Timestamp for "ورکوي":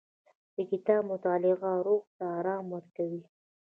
2.75-3.23